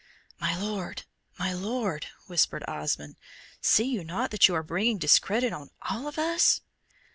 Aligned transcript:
"My 0.39 0.57
Lord, 0.57 1.03
my 1.37 1.53
Lord," 1.53 2.07
whispered 2.25 2.63
Osmond, 2.67 3.17
"see 3.61 3.83
you 3.83 4.03
not 4.03 4.31
that 4.31 4.47
you 4.47 4.55
are 4.55 4.63
bringing 4.63 4.97
discredit 4.97 5.53
on 5.53 5.69
all 5.83 6.07
of 6.07 6.17
us?" 6.17 6.61